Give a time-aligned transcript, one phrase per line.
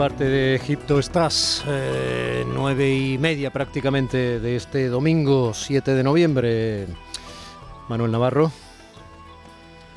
[0.00, 1.62] Parte de Egipto estás?
[1.68, 6.86] Eh, nueve y media prácticamente de este domingo 7 de noviembre.
[7.86, 8.50] Manuel Navarro.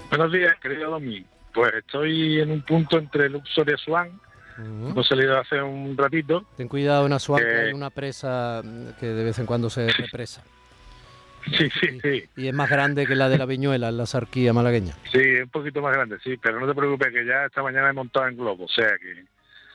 [0.09, 1.25] Buenos días, querido Domi.
[1.53, 4.19] Pues estoy en un punto entre Luxor y Asuán.
[4.57, 6.43] Hemos salido hace un ratito.
[6.57, 8.61] Ten cuidado en Asuán, que Eh, hay una presa
[8.99, 10.43] que de vez en cuando se represa.
[11.57, 12.23] Sí, sí, sí.
[12.35, 14.95] Y es más grande que la de la Viñuela, la sarquía malagueña.
[15.13, 16.35] Sí, un poquito más grande, sí.
[16.41, 18.65] Pero no te preocupes, que ya esta mañana he montado en globo.
[18.65, 19.31] O sea que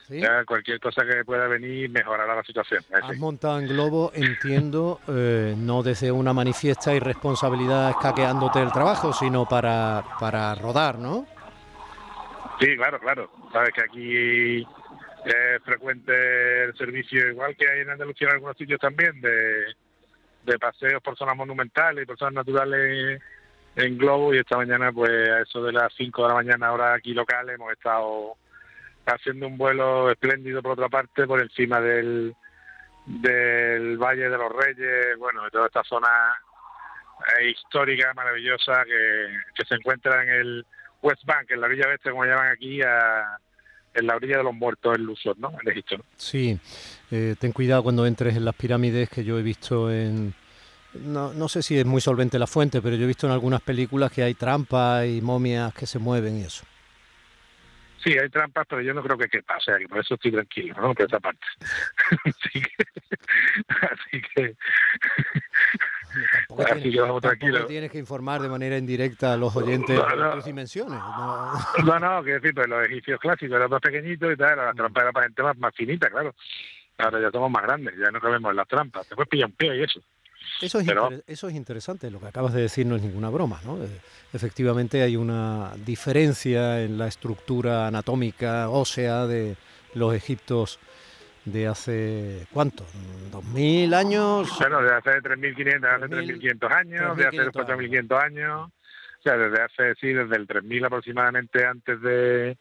[0.09, 0.19] ¿Sí?
[0.19, 2.83] ya cualquier cosa que pueda venir mejorará la situación.
[2.89, 3.19] Eh, Has sí.
[3.19, 10.03] montado en globo, entiendo, eh, no desde una manifiesta irresponsabilidad escaqueándote el trabajo, sino para,
[10.19, 11.27] para rodar, ¿no?
[12.59, 13.29] Sí, claro, claro.
[13.53, 14.67] Sabes que aquí
[15.25, 19.75] es frecuente el servicio, igual que hay en Andalucía en algunos sitios también, de,
[20.43, 23.21] de paseos por zonas monumentales y por zonas naturales
[23.75, 24.33] en globo.
[24.33, 27.49] Y esta mañana, pues a eso de las 5 de la mañana, ahora aquí local,
[27.49, 28.35] hemos estado
[29.15, 32.35] haciendo un vuelo espléndido por otra parte, por encima del,
[33.05, 36.09] del Valle de los Reyes, bueno, de toda esta zona
[37.39, 40.65] eh, histórica, maravillosa, que, que se encuentra en el
[41.01, 44.95] West Bank, en la orilla oeste, como llaman aquí, en la orilla de los muertos
[44.95, 45.51] en Luxor, ¿no?
[45.61, 45.97] En Egipto.
[46.15, 46.59] Sí,
[47.11, 50.33] eh, ten cuidado cuando entres en las pirámides que yo he visto en...
[50.93, 53.61] No, no sé si es muy solvente la fuente, pero yo he visto en algunas
[53.61, 56.65] películas que hay trampas y momias que se mueven y eso.
[58.03, 60.31] Sí, hay trampas, pero yo no creo que quepa, o sea, que por eso estoy
[60.31, 60.93] tranquilo, ¿no?
[60.93, 61.45] Por esa parte.
[62.25, 62.85] así que...
[63.67, 64.55] Así que...
[66.47, 67.67] Tampoco, Así tienes, que vamos tampoco tranquilos.
[67.67, 70.31] tienes que informar de manera indirecta a los oyentes No, de no.
[70.35, 70.97] tus dimensiones.
[70.99, 71.53] ¿no?
[71.85, 75.01] No, no, que decir, pues los egipcios clásicos eran más pequeñitos y tal, las trampas
[75.01, 76.33] eran para gente más, más finita, claro.
[76.97, 79.07] Ahora ya somos más grandes, ya no cabemos en las trampas.
[79.07, 80.01] Después pilla un pie y eso.
[80.61, 83.59] Eso es, Pero- eso es interesante, lo que acabas de decir no es ninguna broma,
[83.65, 83.77] ¿no?
[83.83, 83.87] Eh,
[84.31, 89.55] Efectivamente hay una diferencia en la estructura anatómica ósea de
[89.95, 90.79] los egiptos
[91.45, 92.85] de hace, ¿cuánto?
[93.31, 94.49] ¿2000 años?
[94.59, 97.51] Bueno, desde hace 3.500, hace 3.000, 3.500 años, de hace 3.500
[98.07, 98.69] 4.500 años.
[99.19, 102.57] O sea, desde hace, sí, desde el 3.000 aproximadamente antes de,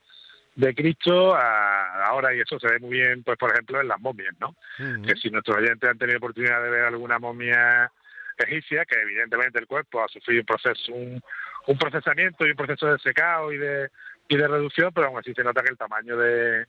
[0.59, 4.01] de Cristo a ahora, y eso se ve muy bien, pues por ejemplo, en las
[4.01, 4.57] momias, ¿no?
[5.03, 7.91] Que si nuestros oyentes han tenido oportunidad de ver alguna momia
[8.37, 11.23] egipcia, que evidentemente el cuerpo ha sufrido un proceso, un,
[11.69, 13.89] un procesamiento y un proceso de secado y de,
[14.29, 16.67] y de reducción, pero aún así se nota que el tamaño de,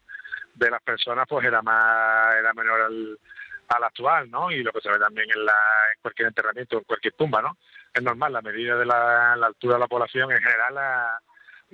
[0.56, 3.18] de las personas pues era más era menor al,
[3.70, 4.52] al actual, ¿no?
[4.52, 5.54] Y lo que se ve también en, la,
[5.96, 7.58] en cualquier enterramiento, en cualquier tumba, ¿no?
[7.94, 11.20] Es normal, la medida de la, la altura de la población en general la-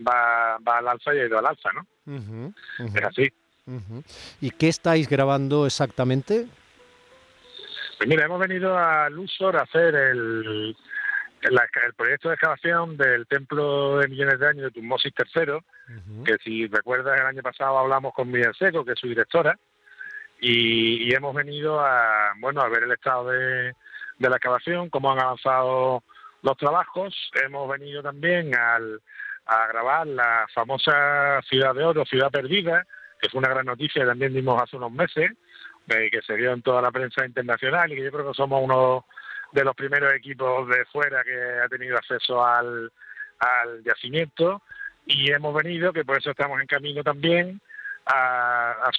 [0.08, 1.86] va, va al alza y ha ido al alza, ¿no?
[2.06, 3.34] Ujú, Es así.
[4.42, 6.48] ¿Y qué estáis grabando exactamente?
[7.98, 10.76] Pues mira, hemos venido a Luxor a hacer el,
[11.42, 16.68] el proyecto de excavación del templo de millones de años de Tutmosis III, que si
[16.68, 19.58] recuerdas el año pasado hablamos con Miriam Seco, que es su directora,
[20.40, 23.74] y, y hemos venido a bueno a ver el estado de,
[24.20, 26.04] de la excavación, cómo han avanzado
[26.42, 27.16] los trabajos.
[27.44, 29.02] Hemos venido también al,
[29.46, 32.86] a grabar la famosa Ciudad de Oro, Ciudad Perdida,
[33.20, 35.32] que fue una gran noticia que también dimos hace unos meses,
[35.88, 38.62] eh, que se dio en toda la prensa internacional y que yo creo que somos
[38.64, 39.06] uno
[39.52, 42.92] de los primeros equipos de fuera que ha tenido acceso al,
[43.40, 44.62] al yacimiento.
[45.06, 47.62] Y hemos venido, que por eso estamos en camino también,
[48.08, 48.91] a, a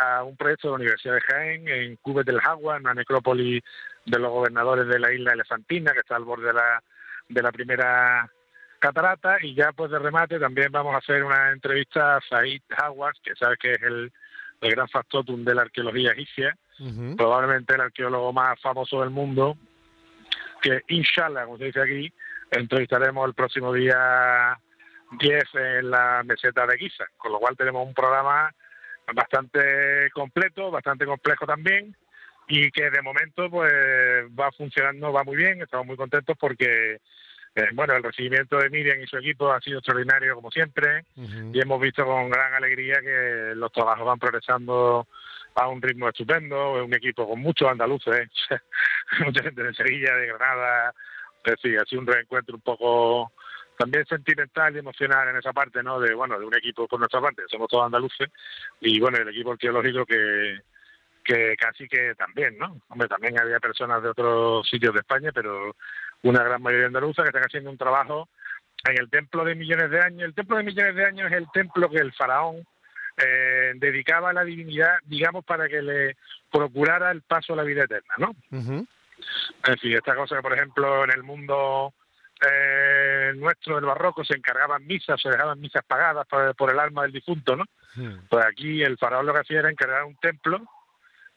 [0.00, 3.62] a un proyecto de la Universidad de Jaén, en Cubes del Jagua, en una necrópolis
[4.04, 6.82] de los gobernadores de la isla elefantina, que está al borde de la,
[7.28, 8.30] de la primera
[8.78, 13.16] catarata, y ya pues de remate también vamos a hacer una entrevista a Said Hawaz,
[13.22, 14.12] que sabes que es el,
[14.60, 16.56] el gran factotum de la arqueología egipcia,
[17.16, 19.56] probablemente el arqueólogo más famoso del mundo,
[20.60, 22.12] que inshallah, como se dice aquí,
[22.50, 24.58] entrevistaremos el próximo día
[25.18, 28.52] 10 en la meseta de Giza, con lo cual tenemos un programa
[29.14, 31.96] bastante completo, bastante complejo también,
[32.48, 33.72] y que de momento pues
[34.38, 37.00] va funcionando, va muy bien, estamos muy contentos porque
[37.56, 41.06] eh, bueno, el recibimiento de Miriam y su equipo ha sido extraordinario como siempre.
[41.16, 45.08] Y hemos visto con gran alegría que los trabajos van progresando
[45.54, 48.28] a un ritmo estupendo, es un equipo con muchos andaluces,
[49.24, 50.92] mucha gente de Sevilla, de Granada,
[51.44, 53.32] es decir, ha sido un reencuentro un poco
[53.78, 55.98] también sentimental y emocional en esa parte, ¿no?
[55.98, 58.28] De, bueno, de un equipo por nuestra parte, somos todos andaluces,
[58.80, 60.60] y bueno, el equipo arqueológico que,
[61.24, 62.80] que casi que también, ¿no?
[62.88, 65.74] Hombre, también había personas de otros sitios de España, pero
[66.28, 68.28] una gran mayoría andaluza que están haciendo un trabajo
[68.84, 70.22] en el templo de millones de años.
[70.22, 72.66] El templo de millones de años es el templo que el faraón
[73.16, 76.16] eh, dedicaba a la divinidad, digamos, para que le
[76.50, 78.34] procurara el paso a la vida eterna, ¿no?
[79.64, 81.94] Es decir, esta cosa que, por ejemplo, en el mundo
[82.46, 87.12] eh, nuestro, del barroco, se encargaban misas, se dejaban misas pagadas por, el alma del
[87.12, 87.64] difunto, ¿no?
[88.28, 90.58] Pues aquí el faraón lo que hacía era encargar un templo,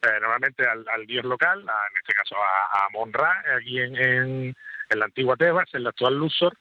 [0.02, 4.56] eh, normalmente al, dios local, en este caso a, a Monra, aquí en, en,
[4.98, 6.58] la antigua Tebas, en la actual Luxor,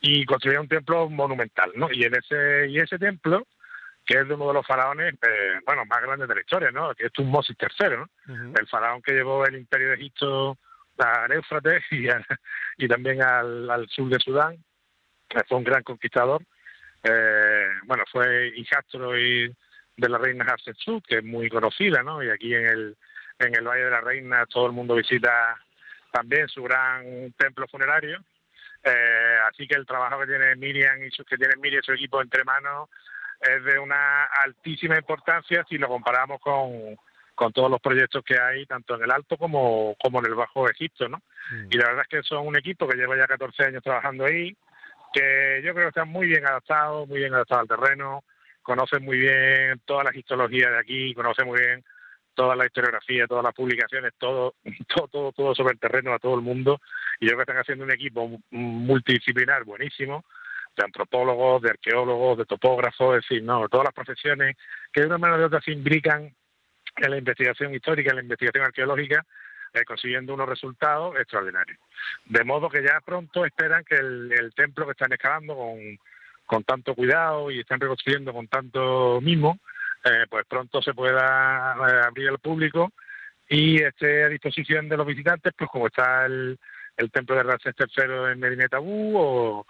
[0.00, 1.88] y construía un templo monumental, ¿no?
[1.90, 3.46] Y en ese y ese templo
[4.04, 6.94] que es de uno de los faraones, eh, bueno, más grandes de la historia, ¿no?
[6.94, 8.08] Que es Tutmosis III, ¿no?
[8.58, 10.58] El faraón que llevó el imperio de Egipto
[10.98, 12.08] al Éufrates y,
[12.78, 14.56] y también al, sur de Sudán,
[15.48, 16.42] fue un gran conquistador.
[17.04, 19.54] Eh, bueno, fue hijastro y
[19.96, 22.22] de la reina Hatshepsut, que es muy conocida, ¿no?
[22.22, 22.96] Y aquí en el,
[23.38, 25.56] en el Valle de la Reina todo el mundo visita
[26.12, 28.22] también su gran templo funerario.
[28.84, 31.92] Eh, así que el trabajo que tiene Miriam y su, que tiene Miriam y su
[31.92, 32.88] equipo entre manos
[33.40, 36.96] es de una altísima importancia si lo comparamos con,
[37.34, 40.68] con todos los proyectos que hay, tanto en el Alto como, como en el Bajo
[40.68, 41.18] Egipto, ¿no?
[41.50, 41.66] Mm.
[41.70, 44.56] Y la verdad es que son un equipo que lleva ya 14 años trabajando ahí,
[45.12, 48.24] que yo creo que están muy bien adaptados, muy bien adaptados al terreno,
[48.62, 51.84] conocen muy bien todas las histologías de aquí, conocen muy bien
[52.34, 54.54] toda la historiografía, todas las publicaciones, todo,
[54.94, 56.80] todo, todo, todo sobre el terreno a todo el mundo.
[57.20, 60.24] Y yo creo que están haciendo un equipo multidisciplinar buenísimo,
[60.76, 64.56] de antropólogos, de arqueólogos, de topógrafos, es decir, no, todas las profesiones
[64.92, 66.34] que de una manera o de otra se imbrican
[66.96, 69.24] en la investigación histórica, en la investigación arqueológica,
[69.74, 71.78] eh, consiguiendo unos resultados extraordinarios.
[72.26, 75.98] De modo que ya pronto esperan que el, templo que están excavando con,
[76.46, 79.58] con tanto cuidado y están reconstruyendo con tanto mimo,
[80.04, 82.92] eh, pues pronto se pueda eh, abrir al público
[83.48, 86.58] y esté a disposición de los visitantes, pues como está el,
[87.12, 89.64] templo de Ramsés III en Medina o,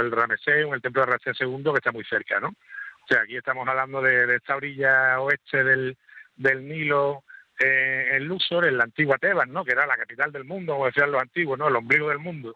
[0.00, 2.48] el Ramesés o el templo de Ramsés II que está muy cerca, ¿no?
[2.48, 5.96] O sea, aquí estamos hablando de, esta orilla oeste del,
[6.36, 7.24] del Nilo
[7.58, 9.64] eh, en Luxor, en la antigua Tebas, ¿no?
[9.64, 11.68] Que era la capital del mundo, como decían los antiguos, ¿no?
[11.68, 12.54] El ombligo del mundo.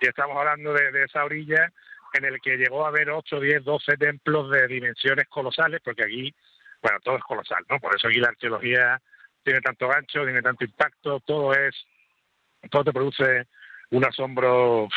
[0.00, 1.72] Y estamos hablando de, esa orilla
[2.14, 6.34] en el que llegó a haber 8, 10, 12 templos de dimensiones colosales, porque aquí,
[6.82, 7.78] bueno, todo es colosal, ¿no?
[7.78, 9.00] Por eso aquí la arqueología
[9.42, 11.74] tiene tanto gancho, tiene tanto impacto, todo es,
[12.70, 13.46] todo te produce
[13.90, 14.88] un asombro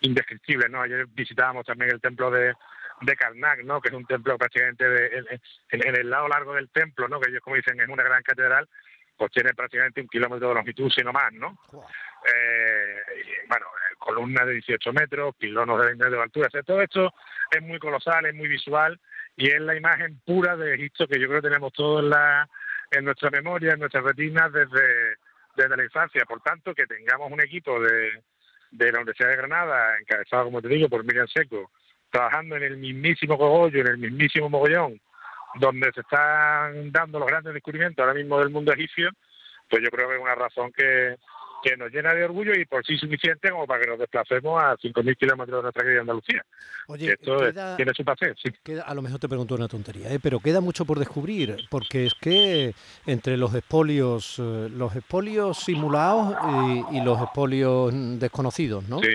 [0.00, 0.82] indescriptible, ¿no?
[0.82, 2.54] Ayer visitábamos también el templo de,
[3.00, 3.80] de Karnak, ¿no?
[3.80, 5.40] Que es un templo prácticamente de,
[5.70, 7.20] en, el lado largo del templo, ¿no?
[7.20, 8.68] Que ellos como dicen es una gran catedral,
[9.16, 11.58] pues tiene prácticamente un kilómetro de longitud, sino más, ¿no?
[11.72, 17.14] Eh, bueno, eh, columnas de 18 metros, pilonos de 20 metros de altura, todo esto
[17.50, 18.98] es muy colosal, es muy visual
[19.36, 22.48] y es la imagen pura de Egipto que yo creo que tenemos todos en, la,
[22.90, 25.16] en nuestra memoria, en nuestras retinas desde,
[25.56, 26.24] desde la infancia.
[26.24, 28.22] Por tanto, que tengamos un equipo de,
[28.70, 31.70] de la Universidad de Granada, encabezado, como te digo, por Miriam Seco,
[32.10, 35.00] trabajando en el mismísimo cogollo, en el mismísimo mogollón,
[35.56, 39.10] donde se están dando los grandes descubrimientos ahora mismo del mundo egipcio,
[39.68, 41.16] pues yo creo que es una razón que,
[41.64, 44.76] que nos llena de orgullo y por sí suficiente como para que nos desplacemos a
[44.76, 46.44] 5.000 kilómetros de nuestra querida Andalucía.
[46.88, 47.40] Oye, esto
[47.76, 48.50] tiene su pase, sí.
[48.84, 50.18] a lo mejor te pregunto una tontería, ¿eh?
[50.22, 52.74] pero queda mucho por descubrir, porque es que
[53.06, 56.36] entre los espolios, eh, los espolios simulados
[56.92, 58.98] y, y los espolios desconocidos, ¿no?
[59.00, 59.14] Sí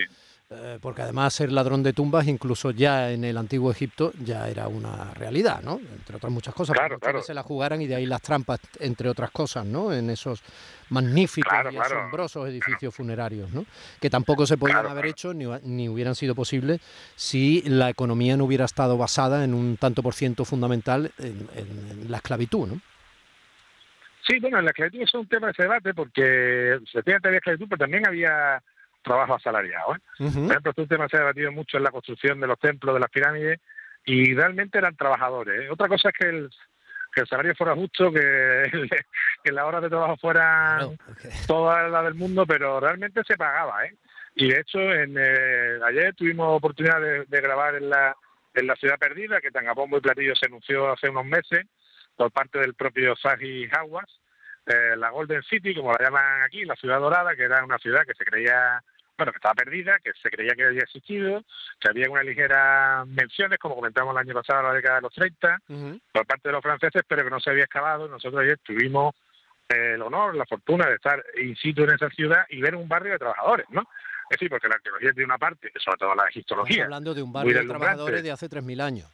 [0.51, 4.67] eh, porque además ser ladrón de tumbas, incluso ya en el antiguo Egipto, ya era
[4.67, 5.79] una realidad, ¿no?
[5.79, 7.19] Entre otras muchas cosas, claro, claro.
[7.19, 9.93] que se la jugaran y de ahí las trampas, entre otras cosas, ¿no?
[9.93, 10.41] En esos
[10.89, 13.63] magníficos y asombrosos edificios funerarios, ¿no?
[14.01, 16.81] Que tampoco se podían haber hecho ni, ni, hubieran sido posibles
[17.15, 22.17] si la economía no hubiera estado basada en un tanto por ciento fundamental en, la
[22.17, 22.81] esclavitud, ¿no?
[24.25, 27.67] Sí, bueno, la esclavitud es un tema de ese debate porque se tiene había esclavitud,
[27.69, 28.63] pero también había
[29.09, 29.95] trabajo asalariado.
[29.95, 29.99] ¿eh?
[30.17, 32.99] Por ejemplo, este tema se ha debatido mucho en la construcción de los templos, de
[32.99, 33.59] las pirámides,
[34.05, 35.61] y realmente eran trabajadores.
[35.61, 35.69] ¿eh?
[35.69, 36.49] Otra cosa es que el,
[37.13, 38.63] que el salario fuera justo, que,
[39.43, 40.97] que las horas de trabajo fueran
[41.47, 43.85] todas las del mundo, pero realmente se pagaba.
[43.85, 43.95] ¿eh?
[44.35, 48.15] Y de hecho, en, eh, ayer tuvimos oportunidad de, grabar en la,
[48.53, 51.65] en la ciudad perdida, que tan a bombo y platillo se anunció hace unos meses
[52.15, 54.19] por parte del propio Zahi Hawass,
[54.65, 58.03] eh, la Golden City, como la llaman aquí, la ciudad dorada, que era una ciudad
[58.05, 58.83] que se creía,
[59.19, 61.43] bueno, que estaba perdida, que se creía que había existido,
[61.77, 65.13] que había unas ligeras menciones, como comentamos el año pasado, en la década de los
[65.13, 65.59] 30,
[66.13, 68.07] por parte de los franceses, pero que no se había excavado.
[68.07, 69.13] Nosotros ayer tuvimos
[69.67, 73.11] el honor, la fortuna de estar in situ en esa ciudad y ver un barrio
[73.11, 73.81] de trabajadores, ¿no?
[74.29, 76.85] Es decir, porque la arqueología tiene una parte, sobre todo la egiptología.
[76.85, 79.11] hablando de un barrio de trabajadores de hace 3.000 años.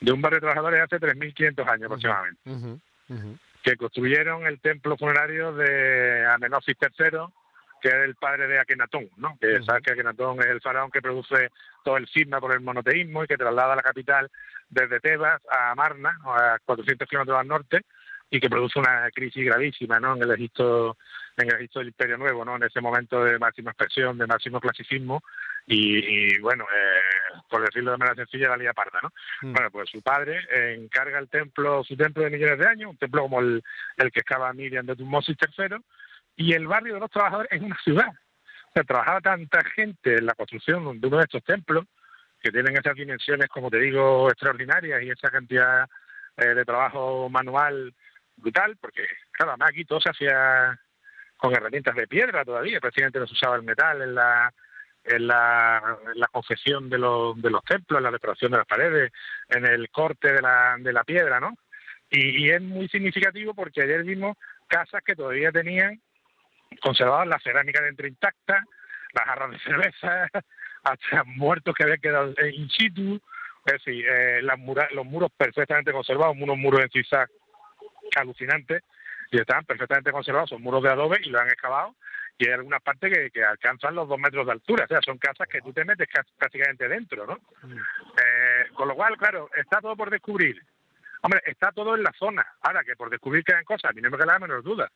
[0.00, 2.80] De un barrio de trabajadores de hace 3.500 años aproximadamente.
[3.62, 7.32] Que construyeron el templo funerario de Amenosis III,
[7.82, 9.36] que es el padre de Akenatón, ¿no?
[9.40, 11.50] Que sabes que Akenatón es el faraón que produce
[11.84, 14.30] todo el cisma por el monoteísmo y que traslada la capital
[14.70, 17.80] desde Tebas a Amarna, a 400 kilómetros al norte,
[18.30, 20.14] y que produce una crisis gravísima ¿no?
[20.14, 20.96] en el Egipto
[21.36, 22.56] en el Egipto del Imperio Nuevo, ¿no?
[22.56, 25.22] en ese momento de máxima expresión, de máximo clasicismo
[25.66, 29.00] y, bueno, eh, por decirlo de manera sencilla, la Liga Parda.
[29.02, 29.12] ¿no?
[29.42, 29.52] Mm.
[29.52, 30.40] Bueno, pues su padre
[30.74, 33.62] encarga el templo, su templo de millones de años, un templo como el,
[33.96, 35.78] el que excava Miriam de Tutmosis III,
[36.36, 38.10] y el barrio de los trabajadores es una ciudad.
[38.74, 41.84] O trabajaba tanta gente en la construcción de uno de estos templos
[42.40, 45.86] que tienen esas dimensiones, como te digo, extraordinarias y esa cantidad
[46.36, 47.94] eh, de trabajo manual
[48.36, 50.78] brutal, porque, claro, además aquí todo se hacía
[51.36, 54.52] con herramientas de piedra todavía, prácticamente no se usaba el metal en la
[55.04, 55.98] en la,
[56.30, 59.12] confección de los, de los templos, en la decoración de las paredes,
[59.48, 61.54] en el corte de la, de la piedra, ¿no?
[62.10, 64.36] Y, es muy significativo porque ayer vimos
[64.68, 66.00] casas que todavía tenían
[66.80, 68.64] conservadas la cerámica dentro intacta,
[69.12, 70.28] las jarras de cerveza,
[70.84, 73.20] hasta muertos que habían quedado in situ,
[73.66, 74.58] es decir, eh, las
[74.92, 77.28] los muros perfectamente conservados, unos muros en zigzag
[78.16, 78.82] alucinantes
[79.30, 81.94] y están perfectamente conservados, son muros de adobe y lo han excavado
[82.38, 85.46] y hay algunas partes que, alcanzan los dos metros de altura, o sea, son casas
[85.48, 87.38] que tú te metes prácticamente dentro, ¿no?
[87.62, 87.76] Mm.
[87.76, 90.60] Eh, con lo cual, claro, está todo por descubrir.
[91.22, 92.44] Hombre, está todo en la zona.
[92.62, 94.90] Ahora que por descubrir quedan cosas, a mí no me queda la menor duda.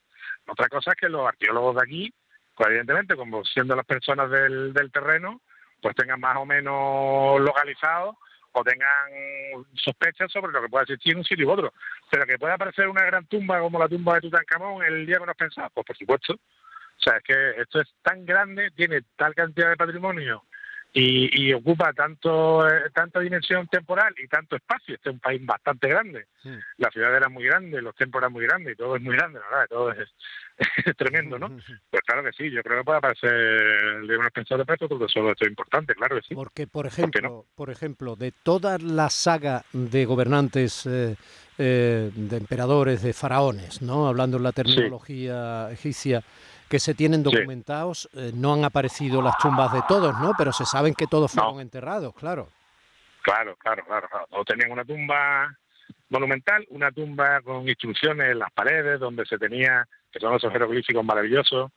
[0.45, 2.13] Otra cosa es que los arqueólogos de aquí,
[2.53, 5.41] pues evidentemente, como siendo las personas del, del terreno,
[5.81, 8.17] pues tengan más o menos localizado
[8.51, 9.09] o tengan
[9.73, 11.73] sospechas sobre lo que puede existir en un sitio u otro.
[12.11, 15.35] Pero que pueda aparecer una gran tumba como la tumba de Tutankamón el día menos
[15.37, 16.33] pensado, pues por supuesto.
[16.33, 20.43] O sea, es que esto es tan grande, tiene tal cantidad de patrimonio
[20.93, 24.95] y, ocupa tanto eh, tanta dimensión temporal y tanto espacio.
[24.95, 26.27] Este es un país bastante grande.
[26.77, 29.39] La ciudad era muy grande, los templos eran muy grandes y todo es muy grande,
[29.39, 29.67] ¿verdad?
[29.69, 31.49] Todo es, tremendo, ¿no?
[31.89, 35.05] Pues claro que sí, yo creo que puede aparecer de unos pensadores de peso, porque
[35.05, 36.35] eso es importante, claro que sí.
[36.35, 41.15] Porque, por ejemplo, ¿Por, ejemplo de toda la saga de gobernantes, eh,
[41.57, 44.07] eh, de emperadores, de faraones, ¿no?
[44.07, 46.23] Hablando en la terminología egipcia,
[46.69, 48.09] que se tienen documentados.
[48.13, 50.33] Eh, no han aparecido las tumbas de todos, ¿no?
[50.37, 52.49] Pero se saben que todos fueron enterrados, claro.
[53.21, 54.07] Claro, claro, claro.
[54.29, 55.53] Todos tenían una tumba
[56.09, 61.03] monumental, una tumba con instrucciones en las paredes, donde se tenía, que son esos jeroglíficos
[61.03, 61.71] maravillosos,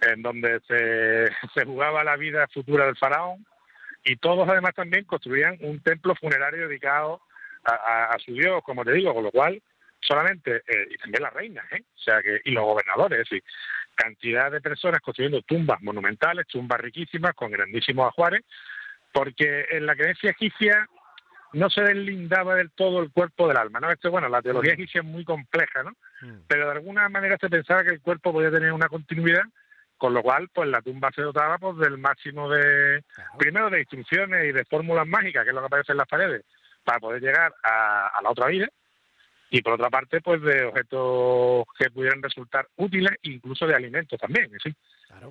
[0.00, 3.44] en donde se, se jugaba la vida futura del faraón,
[4.04, 7.20] y todos además también construían un templo funerario dedicado
[7.64, 9.62] a, su dios, como te digo, con lo cual
[10.00, 11.82] solamente, eh, y también las reinas, ¿eh?
[11.94, 13.44] o sea que, y los gobernadores, es decir,
[13.94, 18.42] cantidad de personas construyendo tumbas monumentales, tumbas riquísimas, con grandísimos ajuares,
[19.12, 20.86] porque en la creencia egipcia
[21.52, 23.90] no se deslindaba del todo el cuerpo del alma, ¿no?
[23.90, 24.74] Esto, bueno, la teología mm.
[24.74, 25.90] egipcia es muy compleja, ¿no?
[26.20, 26.42] Mm.
[26.46, 29.44] Pero de alguna manera se pensaba que el cuerpo podía tener una continuidad,
[29.96, 33.02] con lo cual, pues la tumba se dotaba pues, del máximo de,
[33.38, 36.44] primero de instrucciones y de fórmulas mágicas, que es lo que aparece en las paredes,
[36.84, 38.68] para poder llegar a la otra vida,
[39.50, 44.50] y por otra parte pues de objetos que pudieran resultar útiles incluso de alimentos también
[44.62, 44.74] ¿sí?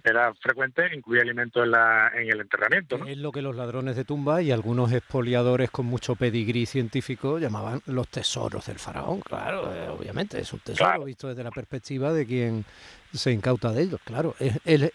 [0.04, 4.04] Era frecuente incluir alimentos en, la, en el enterramiento es lo que los ladrones de
[4.04, 9.22] tumba y algunos expoliadores con mucho pedigrí científico llamaban los tesoros del faraón.
[9.22, 12.66] Claro eh, obviamente es un tesoro visto desde la perspectiva de quien
[13.14, 14.92] se incauta de ellos, claro, es, es,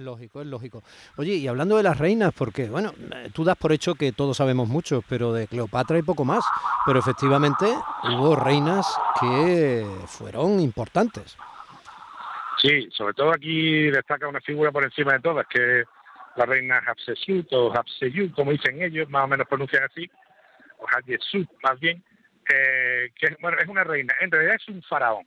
[0.00, 0.82] lógico, es lógico.
[1.16, 2.92] Oye, y hablando de las reinas, porque, bueno,
[3.32, 6.44] tú das por hecho que todos sabemos mucho, pero de Cleopatra hay poco más,
[6.84, 7.66] pero efectivamente
[8.04, 8.86] hubo reinas
[9.20, 11.36] que fueron importantes.
[12.64, 15.86] Sí, sobre todo aquí destaca una figura por encima de todas, que es
[16.36, 20.10] la reina Hatshepsut o Hatshepsut, como dicen ellos, más o menos pronuncian así,
[20.78, 22.02] o Hatshepsut más bien,
[22.50, 25.26] eh, que bueno, es una reina, en realidad es un faraón,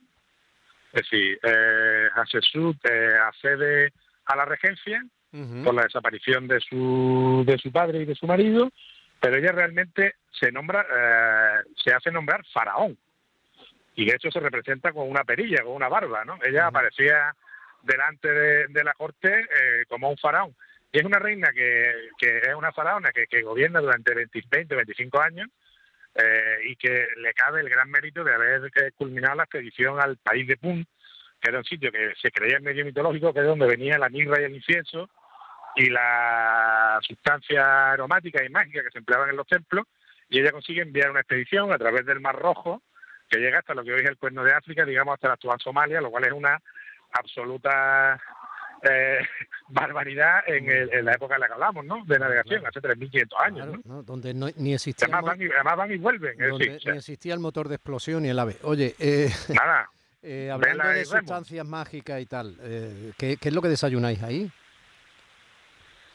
[0.92, 3.92] es decir, eh, eh, accede
[4.24, 5.04] a la regencia
[5.62, 8.72] por la desaparición de su, de su padre y de su marido,
[9.20, 12.98] pero ella realmente se nombra, eh, se hace nombrar faraón.
[13.98, 16.38] Y de hecho se representa con una perilla, con una barba, ¿no?
[16.44, 17.34] Ella aparecía
[17.82, 18.32] delante
[18.68, 20.54] de, la corte eh, como un faraón.
[20.92, 24.74] Y es una reina que, que es una faraona que, que gobierna durante 20, 20,
[24.76, 25.48] 25 años
[26.14, 30.46] eh, y que le cabe el gran mérito de haber culminado la expedición al país
[30.46, 30.86] de Pun,
[31.40, 34.40] que era un sitio que se creía medio mitológico, que es donde venía la mirra
[34.40, 35.10] y el incienso
[35.74, 39.86] y la sustancia aromática y mágica que se empleaban en los templos,
[40.28, 42.80] y ella consigue enviar una expedición a través del Mar Rojo,
[43.28, 45.60] que llega hasta lo que hoy es el cuerno de África, digamos hasta la actual
[45.60, 46.60] Somalia, lo cual es una
[47.12, 48.20] absoluta
[48.82, 49.18] eh,
[49.68, 52.04] barbaridad en, en, la época en la que hablamos, ¿no?
[52.04, 53.84] De navegación, hace 3.500 años.
[53.84, 54.02] ¿no?
[54.02, 55.06] Donde no, ni existía.
[55.06, 56.38] Además, van y, además van y vuelven.
[56.38, 58.56] Donde ni existía el motor de explosión ni el ave.
[58.62, 59.88] Oye, eh, nada.
[60.22, 64.50] Eh, hablando de sustancias mágicas y tal, eh, ¿qué, ¿qué, es lo que desayunáis ahí?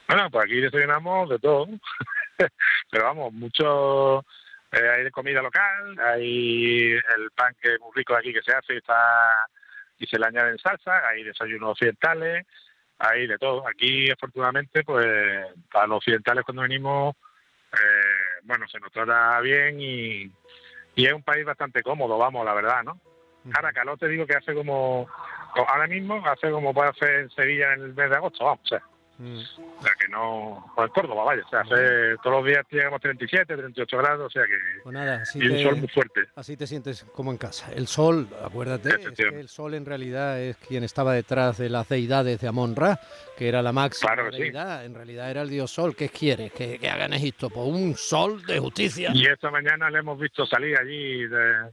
[0.08, 1.68] Bueno, pues aquí desayunamos de todo.
[2.92, 4.26] Pero vamos, mucho.
[4.74, 8.54] Eh, hay de comida local, hay el pan que es muy rico aquí que se
[8.54, 9.48] hace y está
[10.00, 12.46] y se le añaden salsa, hay desayunos occidentales,
[12.98, 13.68] hay de todo.
[13.68, 15.08] Aquí, afortunadamente, pues
[15.72, 17.16] para los occidentales cuando venimos,
[17.74, 20.32] eh, bueno, se nos trata bien y,
[20.96, 23.00] y es un país bastante cómodo, vamos, la verdad, ¿no?
[23.56, 25.08] Ahora, calor te digo que hace como,
[25.56, 28.68] ahora mismo, hace como puede hacer en Sevilla en el mes de agosto, vamos, o
[28.68, 28.82] sea.
[29.24, 29.38] Mm.
[29.38, 30.66] O sea, que no.
[30.76, 31.44] Pues Córdoba, vaya.
[31.46, 34.82] O sea, hace, todos los días llegamos 37, 38 grados, o sea que.
[34.84, 36.22] Pues nada, así y un sol muy fuerte.
[36.36, 37.72] Así te sientes como en casa.
[37.74, 41.88] El sol, acuérdate, es que el sol en realidad es quien estaba detrás de las
[41.88, 43.00] deidades de Amon-Ra,
[43.38, 44.84] que era la máxima deidad.
[44.84, 45.96] En realidad era el dios sol.
[45.96, 46.50] ¿Qué quiere?
[46.50, 47.50] Que, que hagan Egipto.
[47.50, 49.12] Pues un sol de justicia.
[49.14, 51.72] Y esta mañana le hemos visto salir allí de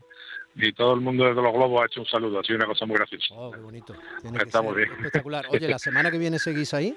[0.56, 2.40] y todo el mundo desde los globos ha hecho un saludo.
[2.40, 3.34] Ha sido una cosa muy graciosa.
[3.34, 3.94] Oh, qué bonito.
[4.34, 4.92] Está muy bien.
[4.92, 5.46] Espectacular.
[5.50, 6.96] Oye, ¿la semana que viene seguís ahí?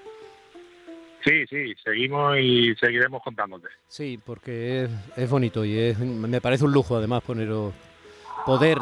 [1.26, 3.68] Sí, sí, seguimos y seguiremos contándote.
[3.88, 7.74] Sí, porque es, es bonito y es, me parece un lujo además poneros,
[8.46, 8.78] poder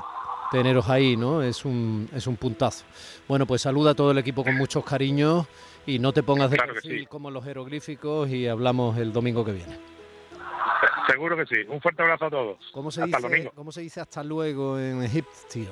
[0.51, 1.41] teneros ahí, ¿no?
[1.41, 2.85] Es un, es un puntazo.
[3.27, 5.47] Bueno, pues saluda a todo el equipo con muchos cariños
[5.85, 7.05] y no te pongas de claro perfil sí.
[7.05, 9.77] como los jeroglíficos y hablamos el domingo que viene.
[11.07, 11.61] Seguro que sí.
[11.67, 12.57] Un fuerte abrazo a todos.
[12.73, 13.51] ¿Cómo se, hasta dice, el domingo.
[13.55, 15.69] ¿Cómo se dice hasta luego en egipcio?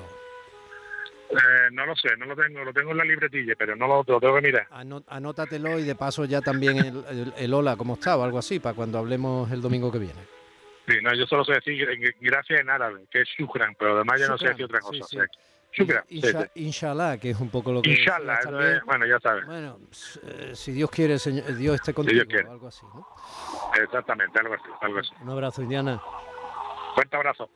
[1.30, 4.04] Eh, no lo sé, no lo tengo, lo tengo en la libretilla, pero no lo,
[4.06, 4.66] lo tengo que mirar.
[4.70, 8.16] Anó, anótatelo y de paso ya también el, el, el, hola, ¿cómo está?
[8.16, 10.20] o algo así, para cuando hablemos el domingo que viene.
[10.88, 11.86] Sí, no, yo solo sé decir
[12.20, 15.04] gracias en árabe, que es shukran, pero además ya no sé decir otra cosa.
[15.04, 15.18] Sí, sí.
[15.18, 15.28] O sea,
[15.72, 16.04] shukran.
[16.08, 17.90] Insha, inshallah, que es un poco lo que...
[17.90, 19.46] Inshallah, es, bueno, ya sabes.
[19.46, 19.78] Bueno,
[20.26, 23.06] eh, si Dios quiere, señor, Dios esté contigo, si Dios algo así, ¿no?
[23.80, 25.10] Exactamente, algo así, algo así.
[25.22, 26.02] Un abrazo, Indiana.
[26.96, 27.48] Fuerte abrazo.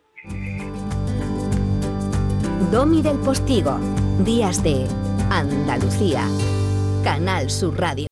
[2.74, 3.78] Domi del Postigo,
[4.24, 4.88] Días de
[5.30, 6.26] Andalucía,
[7.04, 8.02] Canal Sur Radio.